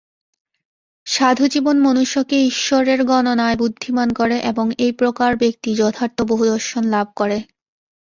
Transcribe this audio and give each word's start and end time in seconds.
সাধুজীবন 1.07 1.77
মনুষ্যকে 1.79 2.37
ঈশ্বরের 2.45 2.99
গণনায় 3.05 3.57
বুদ্ধিমান 3.57 4.09
করে 4.13 4.37
এবং 4.51 4.65
এই 4.77 4.91
প্রকার 4.91 5.31
ব্যক্তি 5.37 5.69
যথার্থ 5.75 6.17
বহুদর্শন 6.31 6.83
লাভ 6.89 7.07
করে। 7.15 7.37